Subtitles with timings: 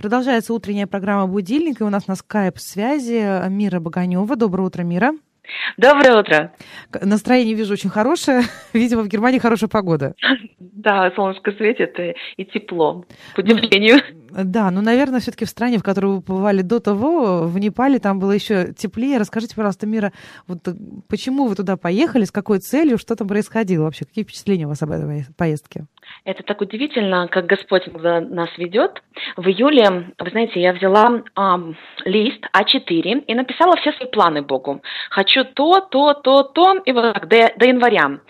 [0.00, 4.34] Продолжается утренняя программа «Будильник», и у нас на скайп-связи Мира Баганева.
[4.34, 5.12] Доброе утро, Мира.
[5.76, 6.52] Доброе утро.
[7.02, 8.44] Настроение вижу очень хорошее.
[8.72, 10.14] Видимо, в Германии хорошая погода.
[10.58, 13.04] Да, солнышко светит и, и тепло,
[13.34, 13.98] к удивлению.
[14.30, 18.18] Да, ну, наверное, все-таки в стране, в которой вы побывали до того, в Непале, там
[18.20, 19.18] было еще теплее.
[19.18, 20.12] Расскажите, пожалуйста, Мира,
[20.46, 20.66] вот
[21.08, 24.06] почему вы туда поехали, с какой целью, что там происходило вообще?
[24.06, 25.84] Какие впечатления у вас об этой поездке?
[26.24, 29.02] Это так удивительно, как Господь нас ведет.
[29.36, 34.82] В июле, вы знаете, я взяла эм, лист А4 и написала все свои планы Богу.
[35.08, 38.20] Хочу то, то, то, то, и вот так, до, до января.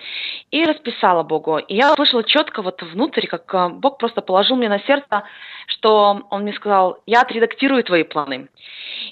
[0.51, 1.59] И расписала Богу.
[1.59, 5.25] И я услышала четко вот внутрь, как э, Бог просто положил мне на сердце,
[5.67, 8.49] что Он мне сказал, я отредактирую твои планы.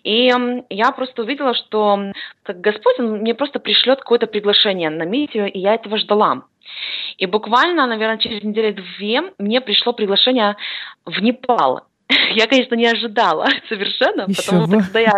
[0.04, 0.32] И
[0.70, 2.12] я просто увидела, что
[2.44, 6.44] как Господь, Он мне просто пришлет какое-то приглашение на миссию, и я этого ждала.
[7.18, 10.56] И буквально, наверное, через неделю-две мне пришло приглашение
[11.04, 11.82] в Непал.
[12.34, 14.80] Я, конечно, не ожидала совершенно, Еще потому бы.
[14.80, 15.12] что когда я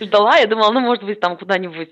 [0.00, 1.90] ждала, я думала, ну, может быть, там куда-нибудь,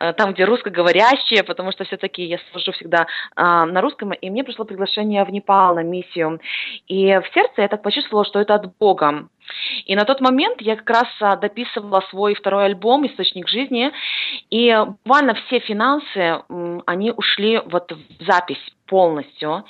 [0.00, 4.44] э, там, где русскоговорящие, потому что все-таки я служу всегда а, на русском, и мне
[4.44, 6.40] пришло приглашение в Непал на миссию.
[6.86, 9.28] И в сердце я так почувствовала, что это от Бога.
[9.86, 13.90] И на тот момент я как раз а, дописывала свой второй альбом «Источник жизни»,
[14.50, 16.42] и буквально все финансы,
[16.86, 19.64] они ушли вот в запись полностью.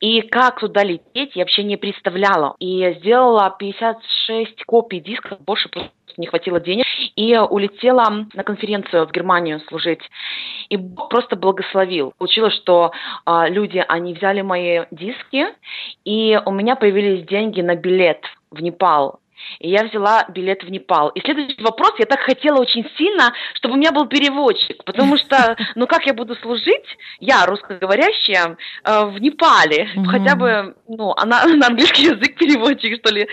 [0.00, 2.56] И как туда лететь, я вообще не представляла.
[2.58, 9.12] И сделала 56 копий диска, больше просто не хватило денег, и улетела на конференцию в
[9.12, 10.00] Германию служить.
[10.68, 12.12] И Бог просто благословил.
[12.18, 12.92] Получилось, что
[13.24, 15.46] а, люди, они взяли мои диски,
[16.04, 19.20] и у меня появились деньги на билет в Непал.
[19.58, 21.08] И я взяла билет в Непал.
[21.10, 25.56] И следующий вопрос, я так хотела очень сильно, чтобы у меня был переводчик, потому что,
[25.74, 30.06] ну как я буду служить, я русскоговорящая, э, в Непале, mm-hmm.
[30.06, 33.28] хотя бы, ну, она на английский язык переводчик, что ли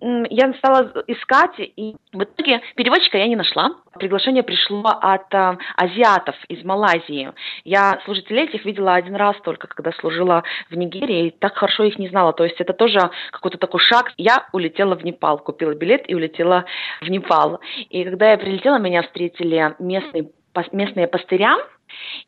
[0.00, 3.70] я стала искать, и в итоге переводчика я не нашла.
[3.98, 7.32] Приглашение пришло от э, азиатов из Малайзии.
[7.64, 11.98] Я служителей этих видела один раз только, когда служила в Нигерии, и так хорошо их
[11.98, 12.34] не знала.
[12.34, 14.12] То есть это тоже какой-то такой шаг.
[14.18, 16.66] Я улетела в Непал, купила билет и улетела
[17.00, 17.60] в Непал.
[17.88, 20.30] И когда я прилетела, меня встретили местные,
[20.72, 21.56] местные пастыря,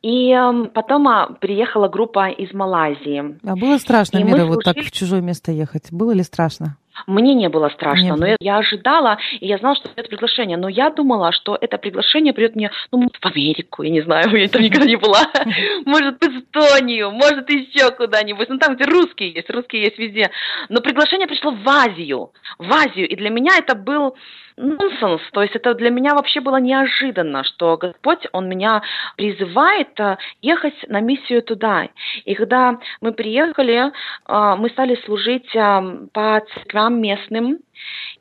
[0.03, 3.39] и э, потом а, приехала группа из Малайзии.
[3.45, 5.89] А было страшно, и Мира, вот так в чужое место ехать?
[5.93, 6.77] Было ли страшно?
[7.07, 8.37] Мне не было страшно, не но было.
[8.41, 10.57] я ожидала, и я знала, что это приглашение.
[10.57, 14.49] Но я думала, что это приглашение придет мне, ну, в Америку, я не знаю, я
[14.49, 15.23] там никогда не была.
[15.85, 18.49] Может, в Эстонию, может, еще куда-нибудь.
[18.49, 20.31] Ну, там, где русские есть, русские есть везде.
[20.69, 23.09] Но приглашение пришло в Азию, в Азию.
[23.09, 24.17] И для меня это был
[24.59, 25.23] нонсенс.
[25.33, 28.83] То есть это для меня вообще было неожиданно, что Господь, Он меня
[29.17, 31.89] призывает э, ехать на миссию туда.
[32.25, 37.59] И когда мы приехали, э, мы стали служить э, по церквям местным,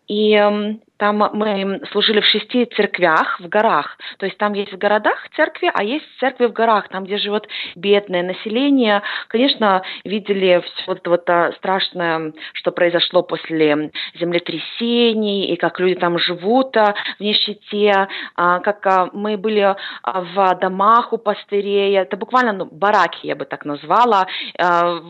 [0.07, 3.97] и там мы служили в шести церквях в горах.
[4.17, 7.47] То есть там есть в городах церкви, а есть церкви в горах, там, где живет
[7.75, 9.03] бедное население.
[9.27, 16.17] Конечно, видели все вот, вот а, страшное, что произошло после землетрясений, и как люди там
[16.17, 21.95] живут а, в нищете, а, как мы были в домах у пастырей.
[21.97, 24.27] Это буквально ну, бараки, я бы так назвала.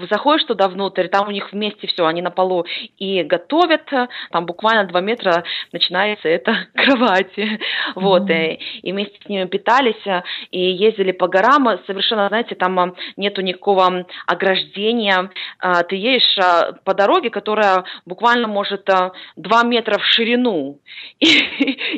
[0.09, 2.65] Заходишь туда внутрь, там у них вместе все, они на полу
[2.97, 3.89] и готовят,
[4.37, 7.39] там буквально два метра начинается это кровати.
[7.39, 7.91] Mm-hmm.
[7.95, 10.21] Вот, и, и вместе с ними питались, э,
[10.51, 16.37] и ездили по горам, совершенно, знаете, там э, нету никакого ограждения, э, ты едешь
[16.83, 18.87] по дороге, которая буквально может
[19.35, 20.79] 2 метра в ширину,
[21.19, 21.27] и,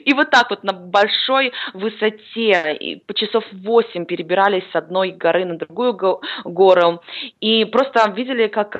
[0.05, 5.43] и вот так вот на большой высоте, и по часов 8 перебирались с одной горы
[5.43, 7.01] на другую гору,
[7.41, 8.79] и просто видели, как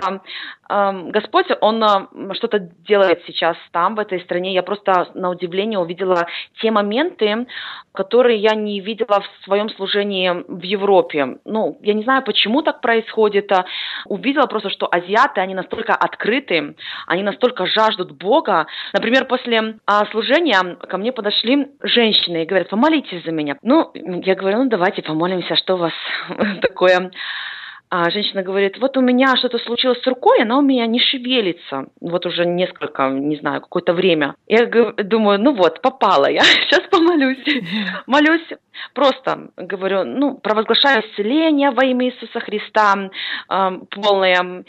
[0.69, 1.83] Господь, Он
[2.33, 4.53] что-то делает сейчас там, в этой стране.
[4.53, 6.27] Я просто на удивление увидела
[6.61, 7.47] те моменты,
[7.91, 11.39] которые я не видела в своем служении в Европе.
[11.43, 13.51] Ну, я не знаю, почему так происходит.
[13.51, 13.65] А
[14.05, 16.75] увидела просто, что азиаты, они настолько открыты,
[17.07, 18.67] они настолько жаждут Бога.
[18.93, 23.57] Например, после а, служения ко мне подошли женщины и говорят, помолитесь за меня.
[23.63, 25.93] Ну, я говорю, ну давайте помолимся, что у вас
[26.61, 27.11] такое
[27.91, 31.87] а женщина говорит, вот у меня что-то случилось с рукой, она у меня не шевелится.
[31.99, 34.35] Вот уже несколько, не знаю, какое-то время.
[34.47, 37.43] Я думаю, ну вот, попала я, сейчас помолюсь.
[38.05, 38.47] Молюсь,
[38.93, 43.09] просто говорю, ну, провозглашаю исцеление во имя Иисуса Христа
[43.49, 44.63] э, полное.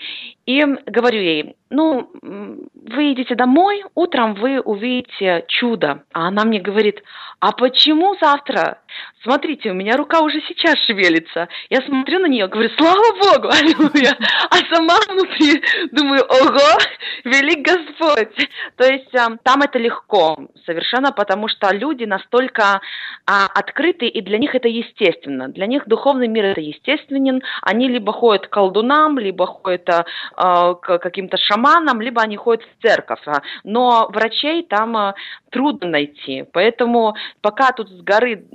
[0.47, 6.05] И говорю ей, ну, вы идите домой, утром вы увидите чудо.
[6.13, 7.03] А она мне говорит,
[7.39, 8.79] а почему завтра?
[9.23, 11.49] Смотрите, у меня рука уже сейчас шевелится.
[11.69, 14.17] Я смотрю на нее, говорю, слава Богу, аллилуйя.
[14.49, 15.63] А сама внутри
[15.93, 16.79] думаю, ого,
[17.25, 18.49] велик Господь.
[18.77, 22.81] То есть а, там это легко совершенно, потому что люди настолько
[23.27, 25.49] а, открыты, и для них это естественно.
[25.49, 27.43] Для них духовный мир это естественен.
[27.61, 32.83] Они либо ходят к колдунам, либо ходят а, к каким-то шаманам, либо они ходят в
[32.83, 33.21] церковь.
[33.65, 35.15] Но врачей там а,
[35.51, 36.45] трудно найти.
[36.53, 38.47] Поэтому пока тут с горы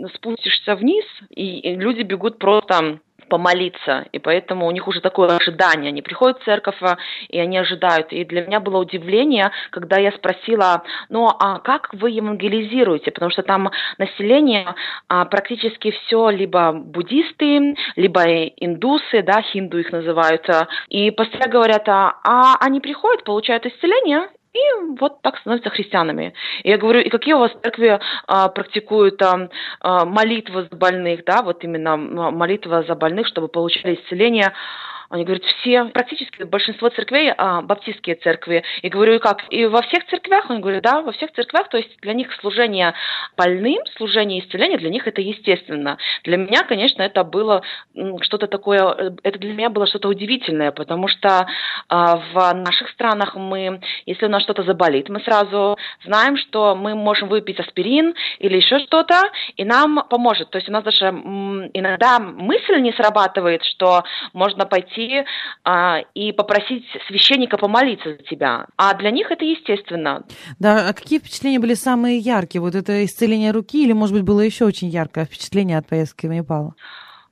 [0.56, 5.90] спустишься вниз, и, люди бегут просто помолиться, и поэтому у них уже такое ожидание.
[5.90, 6.98] Они приходят в церковь, а,
[7.28, 8.14] и они ожидают.
[8.14, 13.10] И для меня было удивление, когда я спросила, ну а как вы евангелизируете?
[13.10, 14.76] Потому что там население
[15.08, 18.22] а, практически все либо буддисты, либо
[18.58, 20.48] индусы, да, хинду их называют.
[20.90, 26.34] И пастыря говорят, а, а они приходят, получают исцеление, и вот так становятся христианами.
[26.64, 29.50] И я говорю, и какие у вас церкви а, практикуют а,
[29.82, 34.54] а, молитвы за больных, да, вот именно молитва за больных, чтобы получали исцеление.
[35.10, 38.64] Они говорят, все, практически большинство церквей, а, баптистские церкви.
[38.82, 39.44] И говорю, и как?
[39.50, 40.50] И во всех церквях?
[40.50, 41.70] Он говорит, да, во всех церквях.
[41.70, 42.94] То есть для них служение
[43.38, 45.98] больным, служение исцеления, для них это естественно.
[46.24, 47.62] Для меня, конечно, это было
[48.22, 51.48] что-то такое, это для меня было что-то удивительное, потому что
[51.90, 56.96] а, в наших странах мы, если у нас что-то заболит, мы сразу знаем, что мы
[56.96, 60.50] можем выпить аспирин или еще что-то, и нам поможет.
[60.50, 64.04] То есть у нас даже иногда мысль не срабатывает, что
[64.34, 65.24] можно пойти пойти
[65.64, 68.66] а, и попросить священника помолиться за тебя.
[68.78, 70.24] А для них это естественно.
[70.60, 72.62] Да, а какие впечатления были самые яркие?
[72.62, 76.34] Вот это исцеление руки или, может быть, было еще очень яркое впечатление от поездки в
[76.34, 76.76] Непал?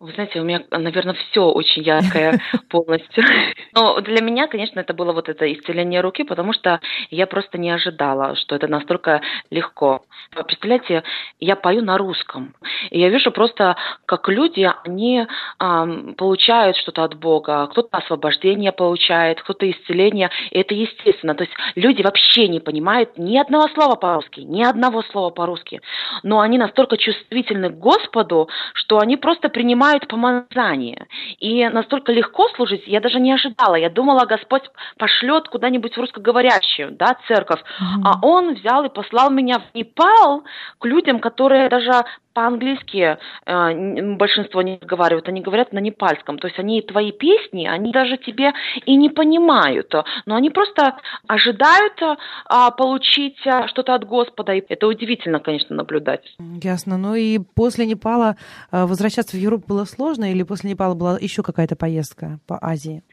[0.04, 3.24] Вы знаете, у меня, наверное, все очень яркое полностью.
[3.74, 7.72] Но для меня, конечно, это было вот это исцеление руки, потому что я просто не
[7.72, 10.04] ожидала, что это настолько легко.
[10.46, 11.04] Представляете,
[11.40, 12.54] я пою на русском,
[12.90, 15.26] и я вижу просто, как люди, они
[15.62, 21.34] эм, получают что-то от Бога, кто-то освобождение получает, кто-то исцеление, и это естественно.
[21.34, 25.80] То есть люди вообще не понимают ни одного слова по-русски, ни одного слова по-русски,
[26.24, 31.08] но они настолько чувствительны к Господу, что они просто принимают принимают помазание.
[31.40, 33.76] И настолько легко служить, я даже не ожидала.
[33.76, 34.64] Я думала, Господь
[34.98, 37.60] пошлет куда-нибудь в русскоговорящую, да, церковь.
[37.62, 38.02] Mm-hmm.
[38.06, 40.44] А Он взял и послал меня в Непал
[40.80, 41.92] к людям, которые даже
[42.34, 46.38] по-английски э, большинство не разговаривают, они говорят на непальском.
[46.40, 48.54] То есть они твои песни, они даже тебе
[48.86, 49.94] и не понимают,
[50.26, 50.98] но они просто
[51.28, 52.16] ожидают э,
[52.78, 54.54] получить э, что-то от Господа.
[54.54, 56.36] И это удивительно, конечно, наблюдать.
[56.62, 56.98] Ясно.
[56.98, 58.36] Ну и после Непала
[58.72, 63.04] э, возвращаться в Европу было сложно или после Непала была еще какая-то поездка по Азии?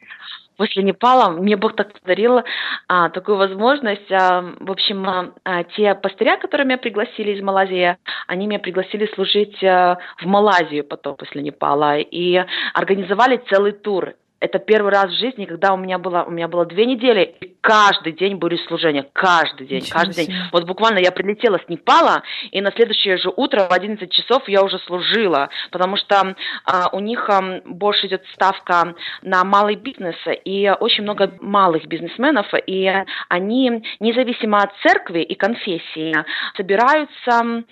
[0.60, 2.42] После Непала мне Бог так подарил
[2.86, 4.12] а, такую возможность.
[4.12, 7.96] А, в общем, а, а, те пастыря, которые меня пригласили из Малайзии,
[8.26, 14.58] они меня пригласили служить а, в Малайзию потом после Непала и организовали целый тур это
[14.58, 18.12] первый раз в жизни, когда у меня было, у меня было две недели, и каждый
[18.12, 20.26] день были служения, каждый день, Ничего каждый себе.
[20.32, 20.42] день.
[20.50, 24.62] Вот буквально я прилетела с Непала, и на следующее же утро в 11 часов я
[24.62, 26.34] уже служила, потому что
[26.64, 32.46] а, у них а, больше идет ставка на малый бизнес, и очень много малых бизнесменов,
[32.66, 32.90] и
[33.28, 36.16] они, независимо от церкви и конфессии,
[36.56, 37.64] собираются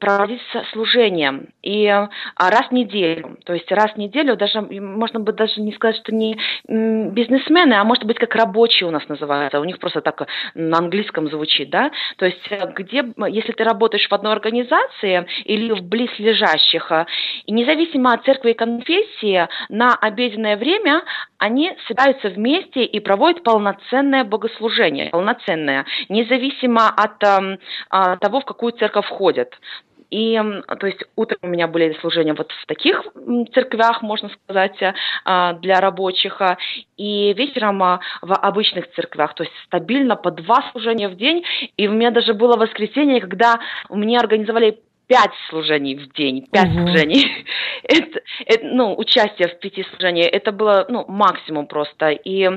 [0.00, 0.42] проводить
[0.72, 5.60] служение, и а, раз в неделю, то есть раз в неделю, даже, можно бы даже
[5.60, 9.78] не сказать, что не бизнесмены, а может быть как рабочие у нас называются, у них
[9.78, 14.32] просто так на английском звучит, да, то есть э, где, если ты работаешь в одной
[14.32, 17.06] организации или в близлежащих, э,
[17.46, 21.02] и независимо от церкви и конфессии, на обеденное время
[21.38, 27.58] они собираются вместе и проводят полноценное богослужение, полноценное, независимо от э,
[28.20, 29.54] того, в какую церковь входят.
[30.10, 30.40] И,
[30.80, 33.02] то есть, утром у меня были служения вот в таких
[33.54, 34.78] церквях, можно сказать,
[35.24, 36.56] а, для рабочих, а,
[36.96, 41.44] и вечером а, в обычных церквях, то есть стабильно по два служения в день.
[41.76, 46.80] И у меня даже было воскресенье, когда мне организовали пять служений в день, пять угу.
[46.80, 47.46] служений.
[47.84, 52.10] это, это, ну, участие в пяти служениях, это было, ну, максимум просто.
[52.10, 52.48] И,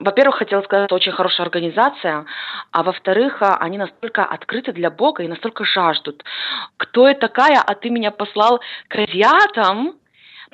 [0.00, 2.24] во-первых, хотела сказать, это очень хорошая организация,
[2.72, 6.24] а во-вторых, а, они настолько открыты для Бога и настолько жаждут.
[6.76, 9.94] Кто я такая, а ты меня послал к азиатам,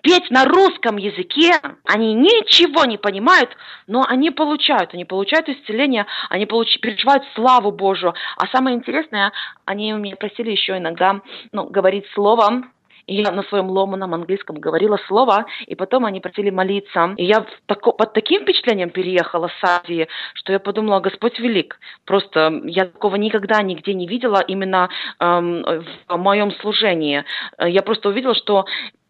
[0.03, 3.51] петь на русском языке, они ничего не понимают,
[3.87, 6.79] но они получают, они получают исцеление, они получ...
[6.81, 8.15] переживают славу Божию.
[8.37, 9.33] А самое интересное,
[9.65, 11.21] они меня просили еще иногда
[11.53, 12.73] ну, говорить словом,
[13.07, 17.15] и я на своем ломаном английском говорила слово, и потом они просили молиться.
[17.17, 21.79] И я тако, под таким впечатлением переехала с Азии, что я подумала, Господь велик.
[22.05, 24.89] Просто я такого никогда нигде не видела именно
[25.21, 25.63] эм,
[26.09, 27.25] в моем служении.
[27.61, 28.67] Я просто увидела, что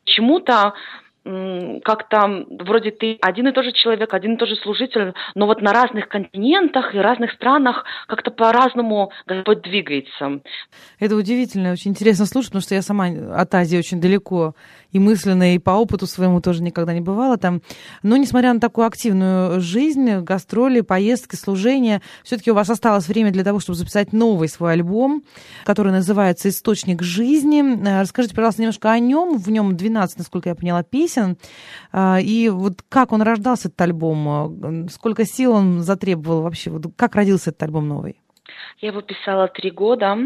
[0.07, 0.75] чему-то
[1.85, 5.61] как-то вроде ты один и тот же человек, один и тот же служитель, но вот
[5.61, 10.41] на разных континентах и разных странах как-то по-разному Господь двигается.
[11.01, 14.55] Это удивительно, очень интересно слушать, потому что я сама от Азии очень далеко
[14.93, 17.61] и мысленно, и по опыту своему тоже никогда не бывала там.
[18.03, 23.45] Но несмотря на такую активную жизнь, гастроли, поездки, служения, все-таки у вас осталось время для
[23.45, 25.23] того, чтобы записать новый свой альбом,
[25.65, 27.63] который называется «Источник жизни».
[27.87, 29.39] Э, расскажите, пожалуйста, немножко о нем.
[29.39, 31.16] В нем 12, насколько я поняла, песен.
[31.93, 34.89] Э, и вот как он рождался, этот альбом?
[34.89, 36.73] Сколько сил он затребовал вообще?
[36.97, 38.21] Как родился этот альбом новый?
[38.81, 40.17] Я его писала три года,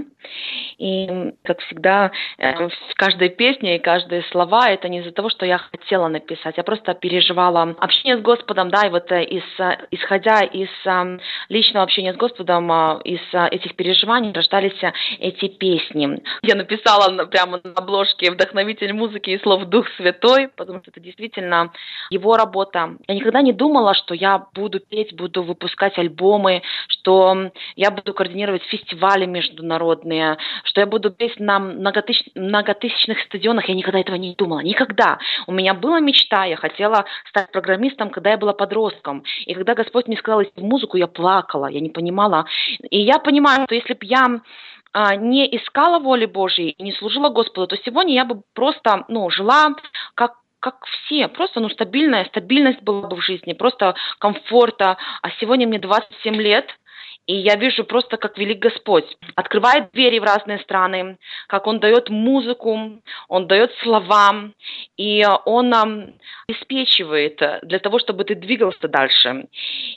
[0.80, 5.58] и, как всегда, э, каждая песня и каждые слова– это не из-за того, что я
[5.58, 9.42] хотела написать, я просто переживала общение с Господом, да, и вот э, из,
[9.90, 11.18] исходя из э,
[11.50, 12.70] личного общения с Господом,
[13.02, 14.80] из этих переживаний рождались
[15.18, 16.22] эти песни.
[16.42, 21.72] Я написала прямо на обложке «Вдохновитель музыки и слов Дух Святой», потому что это действительно
[22.08, 22.96] его работа.
[23.06, 28.62] Я никогда не думала, что я буду петь, буду выпускать альбомы, что я буду координировать
[28.62, 30.38] фестивали международные,
[30.70, 33.68] что я буду петь на многотысяч, многотысячных стадионах.
[33.68, 34.60] Я никогда этого не думала.
[34.60, 35.18] Никогда.
[35.48, 39.24] У меня была мечта, я хотела стать программистом, когда я была подростком.
[39.46, 42.46] И когда Господь мне сказал идти в музыку, я плакала, я не понимала.
[42.88, 44.40] И я понимаю, что если бы я
[44.92, 49.28] а, не искала воли Божьей и не служила Господу, то сегодня я бы просто ну,
[49.28, 49.74] жила
[50.14, 54.98] как как все, просто ну, стабильная, стабильность была бы в жизни, просто комфорта.
[55.22, 56.66] А сегодня мне 27 лет,
[57.26, 59.16] и я вижу просто, как велик Господь.
[59.36, 64.50] Открывает двери в разные страны, как Он дает музыку, Он дает слова,
[64.96, 66.14] и Он нам
[66.48, 69.46] обеспечивает для того, чтобы ты двигался дальше.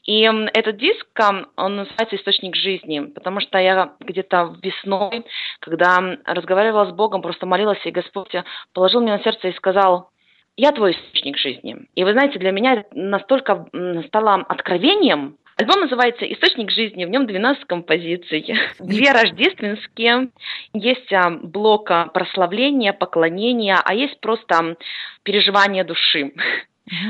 [0.06, 1.08] И этот диск,
[1.56, 5.26] он называется «Источник жизни», потому что я где-то весной,
[5.60, 8.36] когда разговаривала с Богом, просто молилась, и Господь
[8.74, 10.10] положил мне на сердце и сказал,
[10.56, 11.78] я твой источник жизни.
[11.96, 13.68] И вы знаете, для меня настолько
[14.08, 18.54] стало откровением, Альбом называется «Источник жизни», в нем 12 композиций.
[18.80, 20.30] Две рождественские,
[20.74, 24.76] есть а, блок а, прославления, поклонения, а есть просто
[25.24, 26.34] переживание души.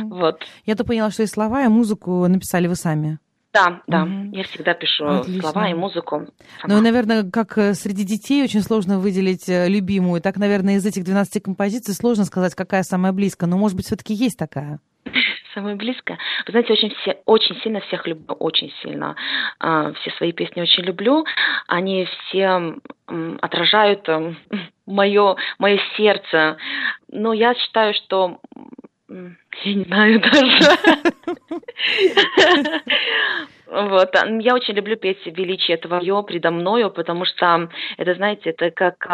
[0.03, 0.45] Вот.
[0.67, 3.17] Я-то поняла, что и слова, и музыку написали вы сами.
[3.53, 4.29] Да, да, угу.
[4.31, 5.51] я всегда пишу Отлично.
[5.51, 6.25] слова и музыку.
[6.59, 6.73] Сама.
[6.73, 10.85] Ну и, наверное, как э, среди детей очень сложно выделить э, любимую, так, наверное, из
[10.87, 14.79] этих 12 композиций сложно сказать, какая самая близкая, но, может быть, все-таки есть такая
[15.53, 16.17] самое близкое.
[16.47, 19.15] Вы знаете, очень, все, очень сильно всех люблю, очень сильно.
[19.59, 21.23] А, все свои песни очень люблю.
[21.67, 22.75] Они все
[23.39, 24.07] отражают
[24.87, 26.57] мое, мое сердце.
[27.09, 28.39] Но я считаю, что
[29.63, 30.81] я не знаю даже.
[33.67, 34.13] Вот.
[34.41, 39.05] Я очень люблю петь «Величие Твое предо мною», потому что это, знаете, это как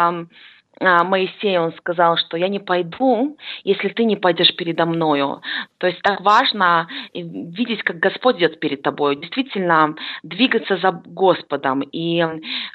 [0.80, 5.42] а, Моисей, он сказал, что я не пойду, если ты не пойдешь передо мною.
[5.76, 12.24] То есть так важно видеть, как Господь идет перед тобой, действительно двигаться за Господом и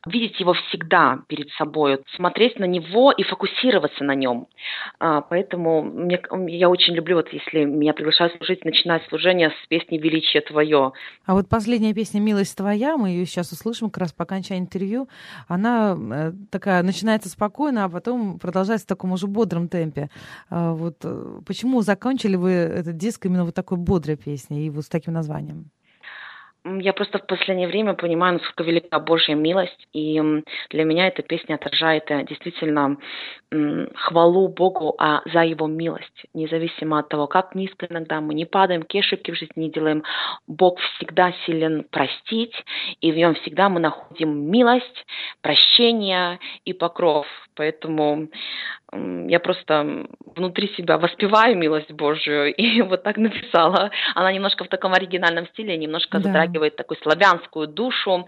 [0.05, 4.47] видеть Его всегда перед собой, смотреть на Него и фокусироваться на Нем.
[4.99, 9.97] А, поэтому мне, я очень люблю, вот если меня приглашают служить, начинать служение с песни
[9.97, 10.91] «Величие Твое».
[11.25, 15.07] А вот последняя песня «Милость Твоя», мы ее сейчас услышим как раз по окончании интервью,
[15.47, 20.09] она э, такая начинается спокойно, а потом продолжается в таком уже бодром темпе.
[20.49, 24.83] А вот э, почему закончили вы этот диск именно вот такой бодрой песней и вот
[24.83, 25.71] с таким названием?
[26.67, 30.19] Я просто в последнее время понимаю, насколько велика Божья милость, и
[30.71, 32.97] для меня эта песня отражает э, действительно
[33.95, 38.81] хвалу Богу а за Его милость, независимо от того, как низко иногда мы не падаем,
[38.81, 40.03] какие ошибки в жизни не делаем.
[40.47, 42.55] Бог всегда силен простить,
[42.99, 45.05] и в Нем всегда мы находим милость,
[45.41, 47.27] прощение и покров.
[47.55, 48.27] Поэтому
[49.27, 53.91] я просто внутри себя воспеваю милость Божию и вот так написала.
[54.13, 56.23] Она немножко в таком оригинальном стиле, немножко да.
[56.23, 58.25] затрагивает такую славянскую душу.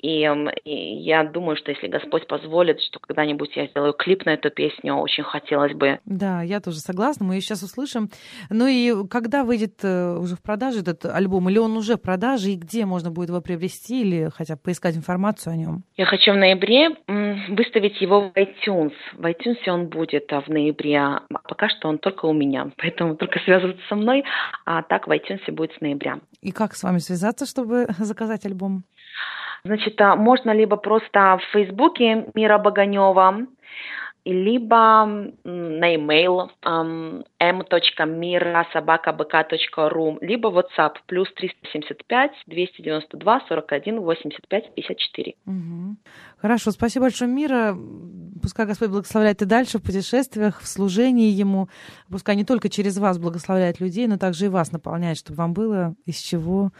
[0.00, 0.28] И,
[0.64, 4.94] и я думаю, что если Господь позволит, что когда-нибудь я сделаю клип на эту песню,
[4.94, 5.98] очень хотелось бы.
[6.04, 8.10] Да, я тоже согласна, мы ее сейчас услышим.
[8.48, 12.50] Ну и когда выйдет э, уже в продаже этот альбом, или он уже в продаже,
[12.50, 15.84] и где можно будет его приобрести, или хотя бы поискать информацию о нем?
[15.96, 16.90] Я хочу в ноябре
[17.48, 18.92] выставить его в iTunes.
[19.14, 20.98] В iTunes он будет в ноябре.
[20.98, 24.24] А пока что он только у меня, поэтому только связываться со мной,
[24.64, 26.20] а так в iTunes будет с ноября.
[26.40, 28.84] И как с вами связаться, чтобы заказать альбом?
[29.64, 33.46] Значит, а, можно либо просто в Фейсбуке Мира Баганева,
[34.24, 35.06] либо
[35.44, 45.34] на e-mail um, m.mira.собакабк.ру, либо WhatsApp плюс 375 292 41 85 54.
[45.46, 45.96] Угу.
[46.38, 47.76] Хорошо, спасибо большое, Мира.
[48.42, 51.68] Пускай Господь благословляет и дальше в путешествиях, в служении Ему.
[52.10, 55.94] Пускай не только через вас благословляет людей, но также и вас наполняет, чтобы вам было
[56.06, 56.72] из чего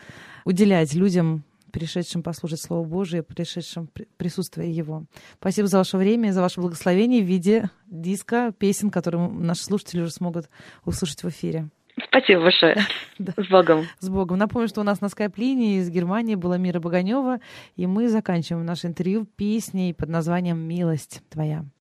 [0.45, 5.05] уделять людям пришедшим послушать Слово Божие, пришедшим присутствие Его.
[5.39, 10.11] Спасибо за ваше время, за ваше благословение в виде диска, песен, которые наши слушатели уже
[10.11, 10.49] смогут
[10.85, 11.69] услышать в эфире.
[12.09, 12.77] Спасибо большое.
[13.19, 13.33] да.
[13.37, 13.87] С Богом.
[13.99, 14.39] С Богом.
[14.39, 17.41] Напомню, что у нас на скайп-линии из Германии была Мира Боганева,
[17.77, 21.65] и мы заканчиваем наше интервью песней под названием «Милость твоя».